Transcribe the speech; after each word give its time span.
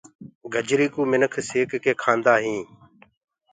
گجري 0.53 0.87
ڪوُ 0.93 1.01
منک 1.11 1.33
سيڪ 1.49 1.69
ڪي 1.83 1.91
کآندآ 2.01 2.33
هينٚ۔ 2.43 2.67